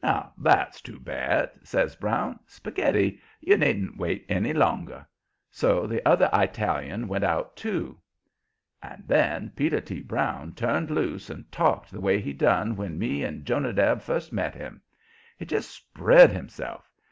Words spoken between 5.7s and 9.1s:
the other Italian went out, too. And